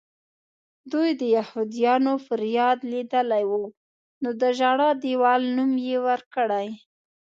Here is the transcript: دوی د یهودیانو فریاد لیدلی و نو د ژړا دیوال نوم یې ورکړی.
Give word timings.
دوی 0.91 1.09
د 1.19 1.21
یهودیانو 1.37 2.13
فریاد 2.25 2.79
لیدلی 2.91 3.43
و 3.49 3.53
نو 4.21 4.29
د 4.41 4.43
ژړا 4.59 4.89
دیوال 5.05 5.41
نوم 5.55 5.73
یې 5.87 5.97
ورکړی. 6.07 6.67